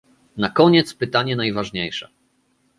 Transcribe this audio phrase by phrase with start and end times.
[0.37, 2.07] Na koniec pytanie najważniejsze